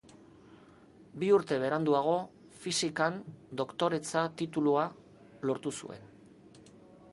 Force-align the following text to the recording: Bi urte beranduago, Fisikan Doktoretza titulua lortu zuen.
Bi 1.23 1.27
urte 1.35 1.59
beranduago, 1.63 2.15
Fisikan 2.63 3.21
Doktoretza 3.61 4.25
titulua 4.41 4.89
lortu 5.51 5.77
zuen. 5.81 6.13